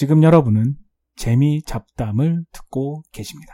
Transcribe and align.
지금 0.00 0.22
여러분은 0.22 0.76
재미 1.14 1.62
잡담을 1.62 2.46
듣고 2.52 3.02
계십니다. 3.12 3.52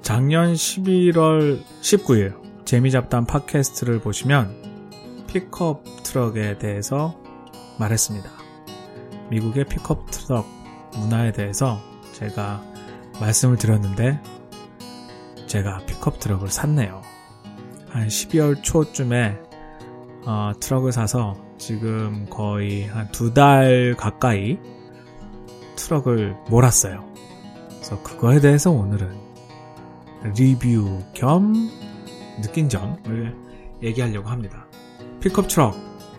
작년 0.00 0.54
11월 0.54 1.62
19일 1.82 2.64
재미 2.64 2.90
잡담 2.90 3.26
팟캐스트를 3.26 4.00
보시면 4.00 5.26
픽업 5.26 5.84
트럭에 6.04 6.56
대해서 6.56 7.20
말했습니다. 7.78 8.30
미국의 9.28 9.66
픽업 9.66 10.10
트럭 10.10 10.46
문화에 10.96 11.32
대해서 11.32 11.78
제가 12.14 12.64
말씀을 13.20 13.58
드렸는데 13.58 14.22
제가 15.48 15.84
픽업 15.84 16.18
트럭을 16.18 16.48
샀네요. 16.48 17.02
한 17.90 18.08
12월 18.08 18.62
초쯤에 18.62 19.38
어, 20.24 20.52
트럭을 20.58 20.92
사서 20.92 21.36
지금 21.58 22.24
거의 22.30 22.86
한 22.86 23.12
두 23.12 23.34
달 23.34 23.94
가까이 23.98 24.58
트럭을 25.76 26.36
몰았어요. 26.48 27.04
그래서 27.68 28.02
그거에 28.02 28.40
대해서 28.40 28.70
오늘은 28.70 29.16
리뷰 30.36 31.02
겸 31.14 31.52
느낀 32.42 32.68
점을 32.68 33.36
얘기하려고 33.82 34.28
합니다. 34.28 34.66
픽업 35.20 35.48
트럭 35.48 35.74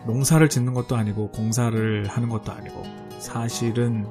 농사를 0.06 0.48
짓는 0.50 0.74
것도 0.74 0.96
아니고 0.96 1.30
공사를 1.32 2.06
하는 2.08 2.30
것도 2.30 2.52
아니고 2.52 2.84
사실은 3.20 4.06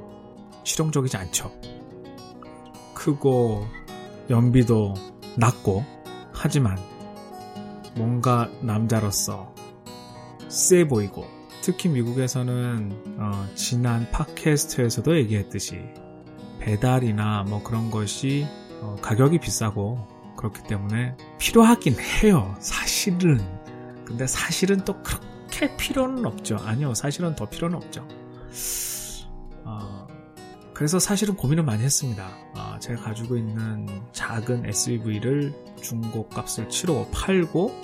실용적이지 0.65 1.17
않죠. 1.17 1.53
크고 2.95 3.67
연비도 4.31 4.95
낮고 5.37 5.85
하지만 6.33 6.79
뭔가 7.95 8.49
남자로서 8.61 9.53
세 10.49 10.87
보이고 10.87 11.27
특히 11.63 11.89
미국에서는 11.89 13.17
어, 13.19 13.47
지난 13.55 14.11
팟캐스트에서도 14.11 15.17
얘기했듯이 15.19 15.81
배달이나 16.59 17.45
뭐 17.45 17.63
그런 17.63 17.91
것이 17.91 18.47
어, 18.81 18.97
가격이 19.01 19.39
비싸고 19.39 20.09
그렇기 20.37 20.65
때문에 20.65 21.17
필요하긴 21.39 21.95
해요. 21.99 22.55
사실은. 22.59 23.39
근데 24.05 24.27
사실은 24.27 24.85
또 24.85 25.01
그렇게 25.05 25.77
필요는 25.77 26.27
없죠. 26.27 26.57
아니요. 26.57 26.95
사실은 26.95 27.37
더 27.37 27.49
필요는 27.49 27.77
없죠. 27.77 28.09
어, 29.65 30.09
그래서 30.75 30.99
사실은 30.99 31.37
고민을 31.37 31.63
많이 31.63 31.85
했습니다. 31.85 32.29
어, 32.57 32.77
제가 32.81 33.05
가지고 33.05 33.37
있는 33.37 33.87
작은 34.11 34.67
SUV를 34.67 35.55
중고 35.81 36.29
값을 36.29 36.69
치르고 36.69 37.11
팔고 37.13 37.81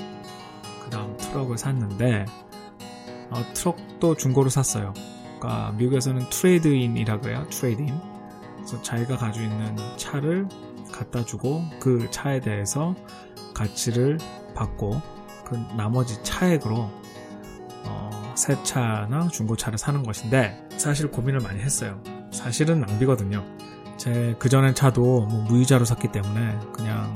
그 0.85 0.91
다음 0.91 1.17
트럭을 1.17 1.57
샀는데 1.57 2.27
어, 3.31 3.45
트럭도 3.55 4.17
중고로 4.17 4.49
샀어요. 4.51 4.93
그러니까 5.39 5.73
미국에서는 5.73 6.29
trade-in이라 6.31 7.21
그래요. 7.21 7.47
trade-in. 7.51 8.01
그래서 8.57 8.83
자기가 8.83 9.17
가지고 9.17 9.45
있는 9.47 9.77
차를 9.97 10.49
갖다 10.93 11.25
주고 11.25 11.63
그 11.81 12.09
차에 12.11 12.41
대해서 12.41 12.95
가치를 13.55 14.19
받고 14.55 15.01
그 15.45 15.55
나머지 15.77 16.23
차액으로 16.23 16.91
어, 17.85 18.35
새 18.37 18.63
차나 18.63 19.29
중고차를 19.29 19.79
사는 19.79 20.03
것인데 20.03 20.69
사실 20.77 21.11
고민을 21.11 21.41
많이 21.41 21.61
했어요. 21.61 22.01
사실은 22.33 22.81
낭비거든요. 22.81 23.45
제 23.97 24.37
그전엔 24.39 24.75
차도 24.75 25.03
뭐 25.03 25.43
무이자로 25.49 25.85
샀기 25.85 26.13
때문에 26.13 26.59
그냥 26.73 27.13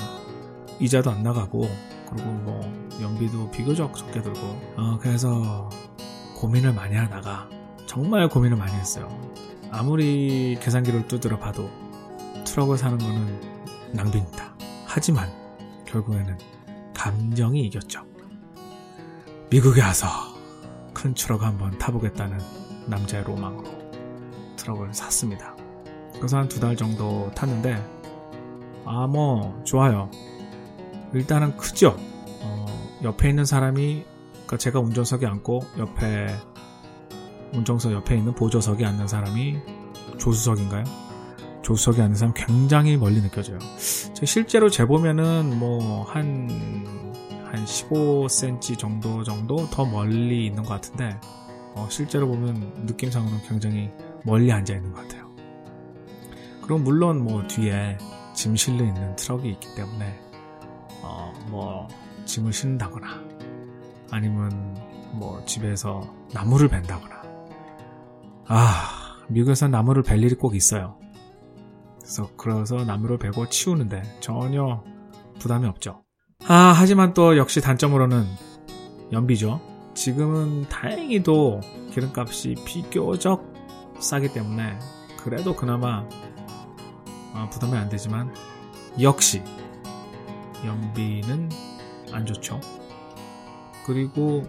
이자도 0.81 1.11
안 1.11 1.23
나가고 1.23 1.69
그리고 2.13 2.31
뭐 2.31 2.61
연비도 3.01 3.51
비교적 3.51 3.97
적게 3.97 4.21
들고 4.23 4.39
어, 4.77 4.99
그래서 5.01 5.69
고민을 6.37 6.73
많이 6.75 6.95
하다가 6.97 7.49
정말 7.87 8.29
고민을 8.29 8.57
많이 8.57 8.73
했어요. 8.73 9.09
아무리 9.71 10.59
계산기를 10.61 11.09
두드려 11.09 11.39
봐도 11.39 11.71
트럭을 12.45 12.77
사는 12.77 12.99
거는 12.99 13.41
낭비입니다. 13.93 14.55
하지만 14.87 15.31
결국에는 15.87 16.37
감정이 16.95 17.61
이겼죠. 17.63 18.05
미국에 19.51 19.83
와서 19.83 20.09
큰 20.95 21.15
트럭 21.15 21.43
한번 21.43 21.77
타보겠다는 21.79 22.39
남자의 22.87 23.25
로망으로 23.25 23.65
트럭을 24.57 24.93
샀습니다. 24.95 25.55
그래서 26.17 26.37
한 26.39 26.49
두 26.49 26.61
달 26.61 26.77
정도 26.77 27.31
탔는데 27.35 27.75
아 28.85 29.07
뭐 29.07 29.61
좋아요. 29.65 30.11
일단은 31.15 31.57
크죠. 31.57 31.97
어, 32.41 32.67
옆에 33.03 33.29
있는 33.29 33.45
사람이 33.45 34.05
그러니까 34.33 34.57
제가 34.57 34.81
운전석에 34.81 35.27
앉고 35.27 35.61
옆에 35.79 36.35
운전석 37.53 37.93
옆에 37.93 38.17
있는 38.17 38.35
보조석에 38.35 38.85
앉는 38.85 39.09
사람이 39.09 39.59
조수석인가요? 40.19 40.85
조수석에 41.63 42.03
앉는 42.03 42.17
사람 42.17 42.35
굉장히 42.35 42.97
멀리 42.97 43.21
느껴져요. 43.21 43.59
실제로 44.25 44.71
재보면은 44.71 45.59
뭐 45.59 46.05
한 46.05 46.93
한 47.53 47.67
15cm 47.67 48.79
정도 48.79 49.23
정도 49.23 49.69
더 49.69 49.85
멀리 49.85 50.47
있는 50.47 50.63
것 50.63 50.71
같은데 50.71 51.21
어, 51.75 51.87
실제로 51.91 52.27
보면 52.27 52.87
느낌상으로는 52.87 53.43
굉장히 53.47 53.91
멀리 54.25 54.51
앉아 54.51 54.75
있는 54.75 54.91
것 54.93 55.03
같아요. 55.03 55.31
그럼 56.63 56.83
물론 56.83 57.23
뭐 57.23 57.47
뒤에 57.47 57.99
짐 58.35 58.57
실려 58.57 58.87
있는 58.87 59.15
트럭이 59.17 59.51
있기 59.51 59.75
때문에 59.75 60.19
어, 61.03 61.33
뭐 61.49 61.89
짐을 62.25 62.53
싣는다거나 62.53 63.09
아니면 64.11 64.77
뭐 65.13 65.45
집에서 65.45 66.03
나무를 66.33 66.69
벤다거나 66.69 67.23
아 68.47 69.19
미국에서 69.29 69.69
나무를 69.69 70.03
벨 70.03 70.23
일이 70.23 70.35
꼭 70.35 70.55
있어요. 70.55 70.99
그래서 72.01 72.29
그래서 72.37 72.85
나무를 72.85 73.19
베고 73.19 73.49
치우는데 73.49 74.03
전혀 74.21 74.83
부담이 75.39 75.67
없죠. 75.67 76.05
아 76.47 76.75
하지만 76.77 77.15
또 77.15 77.37
역시 77.37 77.61
단점으로는 77.61 78.25
연비죠. 79.13 79.61
지금은 79.95 80.69
다행히도 80.69 81.61
기름값이 81.93 82.57
비교적 82.67 83.53
싸기 83.99 84.33
때문에 84.33 84.79
그래도 85.23 85.55
그나마 85.55 86.07
아, 87.35 87.49
부담이 87.51 87.77
안 87.77 87.89
되지만 87.89 88.35
역시 89.01 89.43
연비는 90.65 91.51
안 92.13 92.27
좋죠. 92.27 92.61
그리고 93.87 94.43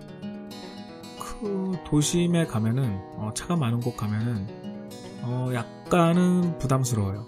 그 1.19 1.77
도심에 1.85 2.45
가면은 2.45 2.99
어, 3.17 3.31
차가 3.35 3.55
많은 3.55 3.79
곳 3.79 3.97
가면은 3.97 4.47
어, 5.21 5.49
약간은 5.53 6.57
부담스러워요. 6.59 7.25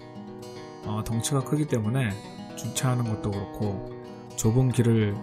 어, 0.84 1.02
덩치가 1.04 1.44
크기 1.44 1.66
때문에 1.66 2.10
주차하는 2.56 3.04
것도 3.04 3.30
그렇고 3.30 3.90
좁은 4.36 4.70
길을 4.70 5.16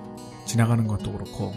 지나가는 0.45 0.85
것도 0.87 1.11
그렇고 1.13 1.53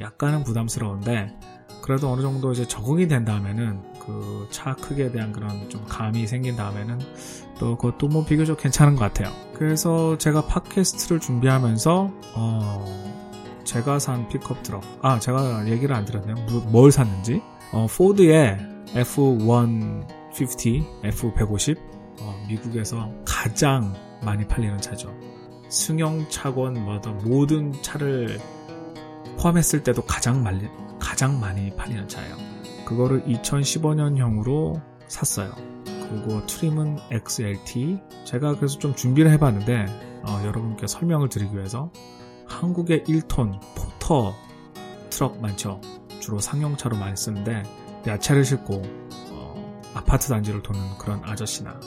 약간은 0.00 0.42
부담스러운데 0.42 1.38
그래도 1.82 2.10
어느 2.10 2.22
정도 2.22 2.52
이제 2.52 2.66
적응이 2.66 3.08
된 3.08 3.24
다음에는 3.24 3.94
그 4.00 4.24
차 4.50 4.74
크기에 4.74 5.10
대한 5.10 5.32
그런 5.32 5.68
좀 5.68 5.84
감이 5.86 6.26
생긴 6.26 6.56
다음에는 6.56 6.98
또 7.58 7.76
그것도 7.76 8.08
뭐 8.08 8.24
비교적 8.24 8.58
괜찮은 8.58 8.94
것 8.94 9.00
같아요. 9.00 9.32
그래서 9.54 10.18
제가 10.18 10.46
팟캐스트를 10.46 11.20
준비하면서 11.20 12.10
어 12.34 13.14
제가 13.64 13.98
산 13.98 14.28
픽업 14.28 14.62
트럭 14.62 14.82
아 15.02 15.18
제가 15.18 15.68
얘기를 15.68 15.94
안 15.94 16.04
드렸네요. 16.04 16.34
뭘 16.70 16.92
샀는지 16.92 17.42
어 17.72 17.86
포드의 17.86 18.58
F150 18.94 21.02
F150 21.02 21.78
어, 22.20 22.44
미국에서 22.48 23.10
가장 23.24 23.94
많이 24.22 24.46
팔리는 24.46 24.80
차죠. 24.80 25.12
승용 25.68 26.28
차건 26.28 26.84
뭐든 26.84 27.18
모든 27.24 27.72
차를 27.82 28.38
포함했을 29.38 29.82
때도 29.82 30.02
가장 30.02 30.42
많이, 30.42 30.68
가장 31.00 31.40
많이 31.40 31.74
팔리는 31.74 32.06
차예요. 32.08 32.36
그거를 32.84 33.24
2015년형으로 33.24 34.80
샀어요. 35.08 35.52
그리고 36.08 36.44
트림은 36.46 36.98
XLT. 37.10 38.00
제가 38.24 38.56
그래서 38.56 38.78
좀 38.78 38.94
준비를 38.94 39.30
해봤는데 39.32 39.86
어, 40.26 40.40
여러분께 40.44 40.86
설명을 40.86 41.28
드리기 41.28 41.54
위해서 41.56 41.90
한국의 42.46 43.04
1톤 43.04 43.60
포터 43.76 44.34
트럭 45.10 45.40
많죠. 45.40 45.80
주로 46.20 46.38
상용차로 46.38 46.96
많이 46.96 47.16
쓰는데 47.16 47.62
야채를 48.06 48.44
싣고 48.44 48.82
어, 49.30 49.82
아파트 49.94 50.28
단지를 50.28 50.62
도는 50.62 50.98
그런 50.98 51.20
아저씨나 51.24 51.78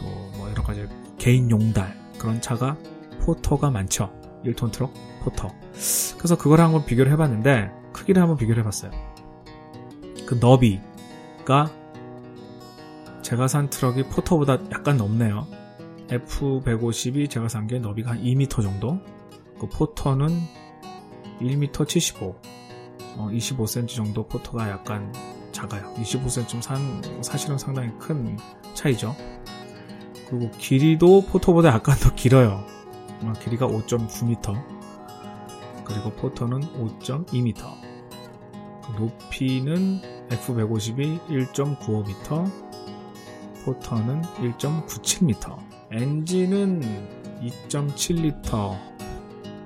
또 0.00 0.34
뭐 0.36 0.50
여러 0.50 0.62
가지 0.62 0.86
개인 1.18 1.50
용달 1.50 1.96
그런 2.18 2.40
차가 2.40 2.76
포터가 3.20 3.70
많죠. 3.70 4.12
1톤 4.44 4.72
트럭 4.72 4.92
포터. 5.22 5.48
그래서 6.18 6.36
그걸 6.36 6.60
한번 6.60 6.84
비교를 6.84 7.10
해봤는데 7.12 7.70
크기를 7.92 8.20
한번 8.20 8.36
비교를 8.36 8.60
해봤어요. 8.62 8.90
그 10.26 10.34
너비가 10.34 11.70
제가 13.24 13.48
산 13.48 13.70
트럭이 13.70 14.04
포터보다 14.04 14.58
약간 14.70 14.98
넘네요. 14.98 15.46
F150이 16.08 17.30
제가 17.30 17.48
산 17.48 17.66
게 17.66 17.78
너비가 17.78 18.10
한 18.10 18.22
2m 18.22 18.62
정도. 18.62 19.00
그 19.58 19.66
포터는 19.66 20.28
1m 21.40 21.88
75. 21.88 22.36
어, 23.16 23.28
25cm 23.32 23.88
정도 23.88 24.26
포터가 24.26 24.68
약간 24.68 25.10
작아요. 25.52 25.94
25cm 25.94 26.60
산, 26.60 27.22
사실은 27.22 27.56
상당히 27.56 27.90
큰 27.98 28.36
차이죠. 28.74 29.16
그리고 30.28 30.50
길이도 30.58 31.22
포토보다 31.26 31.68
약간 31.70 31.96
더 31.98 32.14
길어요. 32.14 32.62
어, 33.22 33.32
길이가 33.42 33.66
5.9m. 33.66 34.62
그리고 35.84 36.10
포터는 36.10 36.60
5.2m. 36.60 37.54
높이는 38.98 40.00
F150이 40.28 41.20
1.95m, 41.54 42.63
포터는 43.64 44.22
1.97m. 44.22 45.58
엔진은 45.90 46.80
2.7L 47.42 48.78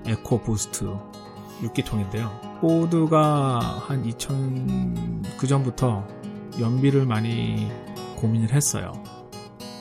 EcoBoost 0.07 0.87
6기통인데요. 1.61 2.61
포드가 2.61 3.59
한 3.59 4.05
2000, 4.05 5.23
그 5.37 5.47
전부터 5.47 6.07
연비를 6.61 7.07
많이 7.07 7.71
고민을 8.17 8.53
했어요. 8.53 8.93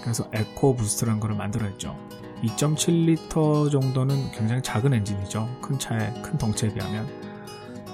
그래서 0.01 0.29
EcoBoost라는 0.33 1.19
걸 1.19 1.35
만들어냈죠. 1.35 1.95
2.7L 2.43 3.71
정도는 3.71 4.31
굉장히 4.31 4.61
작은 4.61 4.93
엔진이죠. 4.93 5.49
큰 5.61 5.79
차에, 5.79 6.21
큰 6.21 6.37
덩치에 6.37 6.71
비하면. 6.73 7.07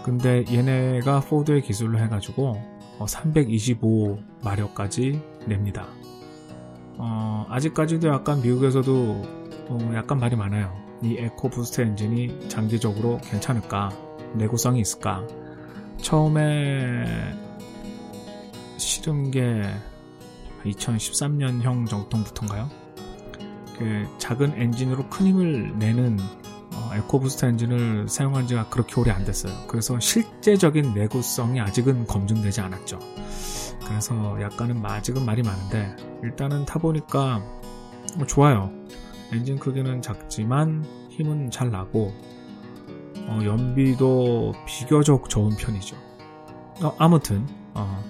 근데 0.03 0.43
얘네가 0.51 1.21
포드의 1.21 1.61
기술로 1.61 1.97
해가지고 1.99 2.61
325마력까지 2.99 5.15
어, 5.15 5.19
냅니다. 5.47 5.87
어, 7.05 7.45
아직까지도 7.49 8.07
약간 8.07 8.41
미국에서도 8.41 9.21
어, 9.67 9.91
약간 9.93 10.19
말이 10.19 10.37
많아요. 10.37 10.73
이 11.01 11.17
EcoBoost 11.17 11.81
엔진이 11.81 12.47
장기적으로 12.47 13.19
괜찮을까? 13.25 13.91
내구성이 14.35 14.79
있을까? 14.79 15.27
처음에 15.97 17.05
실은 18.77 19.31
게 19.31 19.63
2013년형 20.63 21.89
정도부터인가요? 21.89 22.69
그 23.77 24.07
작은 24.17 24.53
엔진으로 24.55 25.09
큰 25.09 25.27
힘을 25.27 25.77
내는 25.77 26.17
어, 26.73 26.91
EcoBoost 26.95 27.45
엔진을 27.45 28.07
사용한 28.07 28.47
지가 28.47 28.69
그렇게 28.69 28.99
오래 28.99 29.11
안 29.11 29.25
됐어요. 29.25 29.53
그래서 29.67 29.99
실제적인 29.99 30.93
내구성이 30.93 31.59
아직은 31.59 32.07
검증되지 32.07 32.61
않았죠. 32.61 32.99
그래서 33.87 34.41
약간은 34.41 34.83
아직은 34.85 35.25
말이 35.25 35.43
많은데 35.43 35.95
일단은 36.23 36.65
타보니까 36.65 37.41
뭐 38.17 38.27
좋아요. 38.27 38.71
엔진 39.31 39.57
크기는 39.57 40.01
작지만 40.01 40.85
힘은 41.09 41.49
잘 41.49 41.71
나고 41.71 42.11
어, 43.27 43.39
연비도 43.43 44.53
비교적 44.65 45.29
좋은 45.29 45.55
편이죠. 45.55 45.95
어, 46.83 46.93
아무튼 46.97 47.47
어, 47.73 48.03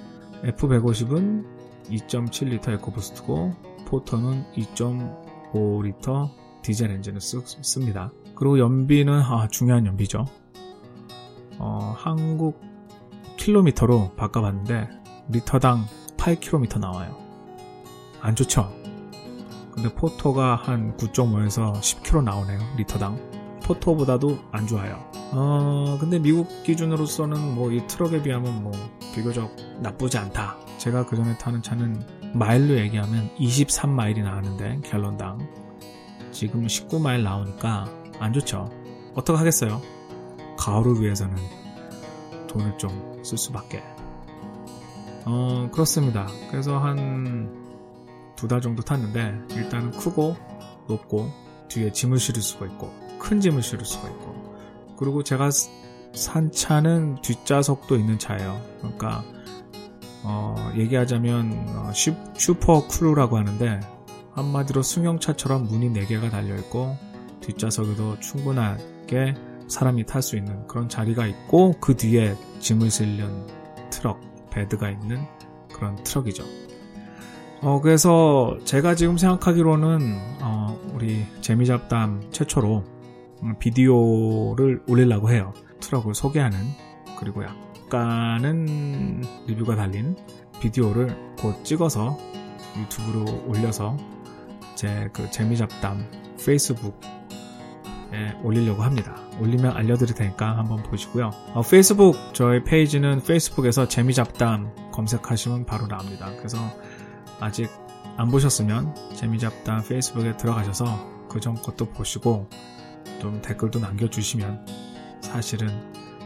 F150은 0.44 1.46
2.7L 1.90 2.74
에코부스트고 2.74 3.54
포터는 3.86 4.46
2.5L 4.54 6.30
디젤 6.62 6.92
엔진을 6.92 7.22
쓰, 7.22 7.42
씁니다. 7.62 8.12
그리고 8.36 8.58
연비는 8.58 9.14
아, 9.22 9.48
중요한 9.50 9.86
연비죠. 9.86 10.26
어, 11.60 11.94
한국 11.98 12.60
킬로미터로 13.38 14.14
바꿔봤는데 14.16 15.03
리터당 15.30 15.86
8km 16.18 16.80
나와요. 16.80 17.18
안 18.22 18.36
좋죠? 18.36 18.72
근데 19.72 19.94
포토가 19.94 20.56
한 20.56 20.96
9.5에서 20.98 21.74
10km 21.74 22.24
나오네요. 22.24 22.60
리터당. 22.78 23.18
포토보다도 23.64 24.40
안 24.52 24.68
좋아요. 24.68 25.00
어, 25.32 25.98
근데 26.00 26.20
미국 26.20 26.48
기준으로서는 26.64 27.56
뭐 27.56 27.72
이 27.72 27.86
트럭에 27.88 28.22
비하면 28.22 28.62
뭐 28.64 28.72
비교적 29.16 29.56
나쁘지 29.80 30.18
않다. 30.18 30.58
제가 30.78 31.06
그 31.06 31.16
전에 31.16 31.38
타는 31.38 31.62
차는 31.62 32.06
마일로 32.34 32.78
얘기하면 32.80 33.30
23마일이 33.38 34.22
나왔는데 34.22 34.82
갤런당 34.84 35.40
지금 36.32 36.66
19마일 36.68 37.22
나오니까 37.24 37.86
안 38.20 38.34
좋죠. 38.34 38.70
어떡 39.16 39.40
하겠어요? 39.40 39.82
가오를 40.58 41.02
위해서는 41.02 41.36
돈을 42.48 42.78
좀 42.78 43.14
쓸 43.24 43.38
수밖에. 43.38 43.82
어, 45.26 45.70
그렇습니다. 45.72 46.28
그래서 46.52 46.78
한 46.80 47.64
두 48.36 48.48
달 48.48 48.60
정도 48.60 48.84
탔는데, 48.84 49.56
일단은 49.56 49.92
크고, 49.92 50.36
높고, 50.90 51.32
뒤에 51.70 51.94
짐을 51.94 52.20
실을 52.20 52.42
수가 52.42 52.66
있고, 52.66 52.92
큰 53.18 53.40
짐을 53.40 53.62
실을 53.64 53.86
수가 53.86 54.10
있고, 54.10 54.56
그리고 54.98 55.24
제가 55.24 55.50
산 56.14 56.52
차는 56.52 57.22
뒷좌석도 57.22 57.96
있는 57.96 58.20
차예요. 58.20 58.60
그러니까, 58.80 59.24
어, 60.24 60.72
얘기하자면, 60.76 61.68
어, 61.70 61.92
Su, 61.94 62.16
SuperCrew라고 62.36 63.38
하는데, 63.38 63.80
한마디로 64.34 64.82
승용차처럼 64.82 65.68
문이 65.68 65.92
4개가 65.94 66.30
달려있고, 66.30 66.98
뒷좌석에도 67.40 68.20
충분하게 68.20 69.36
사람이 69.70 70.06
탈 70.06 70.22
수 70.22 70.36
있는 70.36 70.68
그런 70.68 70.90
자리가 70.90 71.28
있고 71.28 71.74
그 71.80 71.96
뒤에 71.96 72.36
짐을 72.60 72.92
실는 72.92 73.48
트럭, 73.90 74.20
bed가 74.54 74.90
있는 74.90 75.26
그런 75.74 75.96
트럭이죠. 76.04 76.44
어, 77.62 77.80
그래서 77.82 78.58
제가 78.66 78.96
지금 78.96 79.18
생각하기로는 79.18 80.20
어, 80.42 80.78
우리 80.94 81.26
재미잡담 81.42 82.30
최초로 82.32 82.84
비디오를 83.60 84.84
올리려고 84.88 85.30
해요. 85.30 85.54
트럭을 85.80 86.14
소개하는 86.14 86.58
그리고 87.20 87.44
약간은 87.44 89.24
리뷰가 89.48 89.76
달린 89.76 90.16
비디오를 90.62 91.36
곧 91.40 91.64
찍어서 91.64 92.18
유튜브로 92.78 93.46
올려서 93.48 93.98
제 94.76 95.10
그 95.14 95.30
재미잡담 95.32 96.10
페이스북 96.44 97.00
예, 98.14 98.38
올리려고 98.44 98.84
합니다. 98.84 99.16
올리면 99.40 99.76
알려드릴 99.76 100.14
테니까 100.14 100.58
한번 100.58 100.84
보시고요. 100.84 101.32
어, 101.54 101.62
페이스북 101.64 102.16
저희 102.34 102.64
페이지는 102.64 103.22
페이스북에서 103.24 103.88
재미잡담 103.88 104.92
검색하시면 104.92 105.66
바로 105.66 105.88
나옵니다. 105.88 106.32
그래서 106.38 106.58
아직 107.40 107.70
안 108.16 108.30
보셨으면 108.30 108.94
재미잡담 109.16 109.84
페이스북에 109.88 110.38
들어가셔서 110.38 111.28
그전 111.28 111.56
것도 111.56 111.86
보시고 111.90 112.48
좀 113.20 113.42
댓글도 113.42 113.80
남겨주시면 113.80 114.68
사실은 115.22 115.70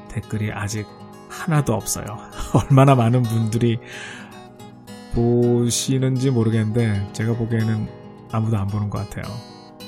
댓글이 0.10 0.52
아직 0.52 0.86
하나도 1.30 1.74
없어요. 1.74 2.06
얼마나 2.54 2.96
많은 2.96 3.24
분들이 3.24 3.80
보시는지 5.14 6.32
모르겠는데 6.32 7.10
제가 7.14 7.36
보기에는 7.36 7.88
아무도 8.32 8.58
안 8.58 8.68
보는 8.68 8.90
것 8.90 9.10
같아요. 9.10 9.34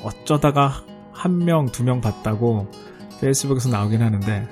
어쩌다가 0.02 0.86
한 1.20 1.38
명, 1.44 1.66
두 1.66 1.84
명 1.84 2.00
봤다고 2.00 2.68
페이스북에서 3.20 3.68
나오긴 3.70 4.02
하는데 4.02 4.48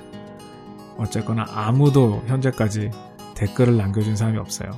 어쨌거나 0.98 1.46
아무도 1.48 2.22
현재까지 2.26 2.90
댓글을 3.34 3.78
남겨준 3.78 4.16
사람이 4.16 4.36
없어요. 4.36 4.72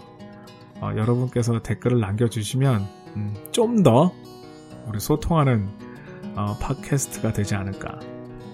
어, 0.80 0.92
여러분께서 0.96 1.60
댓글을 1.62 1.98
남겨주시면 1.98 2.86
음, 3.16 3.34
좀더 3.50 4.12
우리 4.86 5.00
소통하는 5.00 5.68
어, 6.36 6.56
팟캐스트가 6.60 7.32
되지 7.32 7.56
않을까 7.56 7.98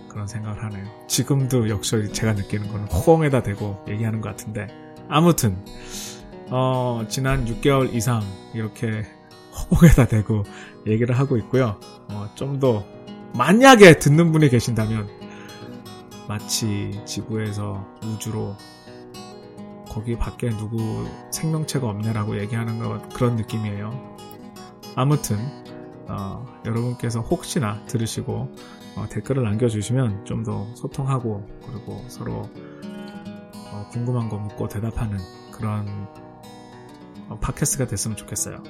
그런 0.08 0.26
생각을 0.26 0.64
하네요. 0.64 0.86
지금도 1.06 1.68
역시 1.68 2.10
제가 2.12 2.32
느끼는 2.32 2.68
거는 2.68 2.86
호응에다 2.86 3.42
대고 3.42 3.84
얘기하는 3.86 4.22
것 4.22 4.30
같은데 4.30 4.66
아무튼 5.08 5.58
어, 6.48 7.04
지난 7.10 7.44
6개월 7.44 7.92
이상 7.92 8.22
이렇게 8.54 9.04
호응에다 9.70 10.06
대고 10.06 10.44
얘기를 10.86 11.18
하고 11.18 11.36
있고요. 11.36 11.78
어, 12.08 12.30
좀더 12.34 12.95
만약에 13.36 13.98
듣는 13.98 14.32
분이 14.32 14.48
계신다면 14.48 15.08
마치 16.28 17.00
지구에서 17.04 17.86
우주로 18.04 18.56
거기 19.88 20.16
밖에 20.16 20.50
누구 20.50 21.06
생명체가 21.30 21.86
없냐라고 21.88 22.38
얘기하는 22.40 22.78
것 22.78 23.08
그런 23.10 23.36
느낌이에요. 23.36 24.16
아무튼 24.94 25.38
어, 26.08 26.46
여러분께서 26.64 27.20
혹시나 27.20 27.84
들으시고 27.86 28.54
어, 28.96 29.06
댓글을 29.10 29.42
남겨주시면 29.42 30.24
좀 30.24 30.42
더 30.44 30.66
소통하고 30.74 31.46
그리고 31.66 32.02
서로 32.08 32.48
어, 33.72 33.88
궁금한 33.90 34.28
거 34.28 34.38
묻고 34.38 34.68
대답하는 34.68 35.18
그런 35.50 35.86
어, 37.28 37.38
팟캐스트가 37.40 37.86
됐으면 37.86 38.16
좋겠어요. 38.16 38.62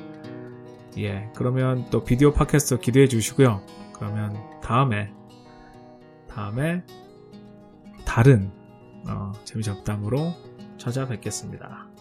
예, 0.99 1.29
그러면 1.37 1.87
또 1.91 2.03
비디오 2.05 2.33
팟캐스트 2.33 2.79
기대해 2.79 3.07
주시고요. 3.07 3.61
그러면 3.99 4.37
다음에 4.61 5.13
다음에 6.29 6.85
다른 8.05 8.51
어, 9.09 9.33
재미잡담으로 9.45 10.33
찾아뵙겠습니다. 10.79 11.96